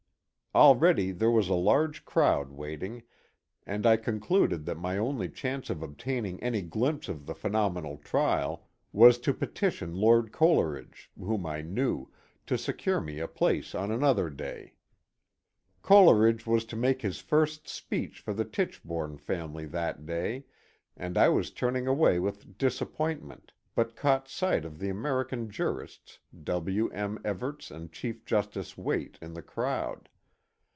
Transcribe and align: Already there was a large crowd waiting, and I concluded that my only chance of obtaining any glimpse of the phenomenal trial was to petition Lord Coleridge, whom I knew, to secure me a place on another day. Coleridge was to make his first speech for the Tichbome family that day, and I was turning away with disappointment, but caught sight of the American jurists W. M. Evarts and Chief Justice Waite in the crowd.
Already 0.53 1.13
there 1.13 1.31
was 1.31 1.47
a 1.47 1.53
large 1.53 2.03
crowd 2.03 2.51
waiting, 2.51 3.03
and 3.65 3.85
I 3.85 3.95
concluded 3.95 4.65
that 4.65 4.75
my 4.75 4.97
only 4.97 5.29
chance 5.29 5.69
of 5.69 5.81
obtaining 5.81 6.43
any 6.43 6.61
glimpse 6.61 7.07
of 7.07 7.25
the 7.25 7.33
phenomenal 7.33 7.97
trial 7.99 8.67
was 8.91 9.17
to 9.19 9.33
petition 9.33 9.95
Lord 9.95 10.33
Coleridge, 10.33 11.09
whom 11.17 11.45
I 11.45 11.61
knew, 11.61 12.11
to 12.47 12.57
secure 12.57 12.99
me 12.99 13.19
a 13.21 13.29
place 13.29 13.73
on 13.73 13.91
another 13.91 14.29
day. 14.29 14.73
Coleridge 15.81 16.45
was 16.45 16.65
to 16.65 16.75
make 16.75 17.01
his 17.01 17.21
first 17.21 17.69
speech 17.69 18.19
for 18.19 18.33
the 18.33 18.43
Tichbome 18.43 19.19
family 19.19 19.65
that 19.67 20.05
day, 20.05 20.43
and 20.97 21.17
I 21.17 21.29
was 21.29 21.51
turning 21.51 21.87
away 21.87 22.19
with 22.19 22.57
disappointment, 22.57 23.53
but 23.73 23.95
caught 23.95 24.27
sight 24.27 24.65
of 24.65 24.79
the 24.79 24.89
American 24.89 25.49
jurists 25.49 26.19
W. 26.43 26.89
M. 26.89 27.19
Evarts 27.23 27.71
and 27.71 27.89
Chief 27.89 28.25
Justice 28.25 28.77
Waite 28.77 29.17
in 29.21 29.33
the 29.33 29.41
crowd. 29.41 30.09